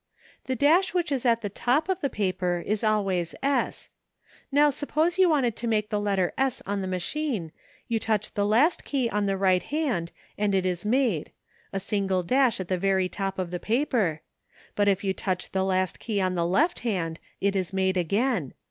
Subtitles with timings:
[0.25, 3.91] *' The dash which is at the top of the paper is always s;
[4.51, 7.51] now suppose you wanted to make the letter s on the machine,
[7.87, 11.31] you touch the last key on the right hand and it is made—
[11.71, 14.23] a single dash at the very top of the paper—
[14.75, 18.55] but if you touch the last key on the left hand it is made again.